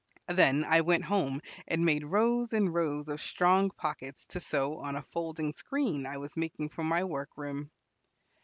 [0.29, 4.95] Then I went home, and made rows and rows of strong pockets to sew on
[4.95, 7.69] a folding screen I was making for my work room.